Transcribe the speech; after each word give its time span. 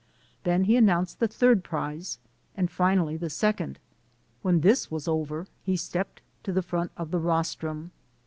Then 0.45 0.63
he 0.63 0.77
announced 0.77 1.19
the 1.19 1.27
third 1.27 1.63
prize 1.63 2.17
and 2.57 2.71
fin 2.71 2.97
ally 2.97 3.17
the 3.17 3.29
second. 3.29 3.77
When 4.41 4.61
this 4.61 4.89
was 4.89 5.07
over, 5.07 5.45
he 5.61 5.77
stepped 5.77 6.23
to 6.41 6.51
the 6.51 6.63
front 6.63 6.89
of 6.97 7.11
the 7.11 7.19
rostrum. 7.19 7.91